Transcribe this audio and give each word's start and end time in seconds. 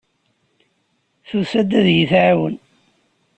Tusa-d 1.27 1.71
ad 1.79 1.85
iyi-tɛawen. 1.89 2.55